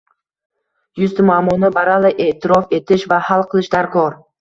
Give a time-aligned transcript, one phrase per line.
[1.01, 4.23] yuzta muammoni baralla e’tirof etish va hal qilish darkor.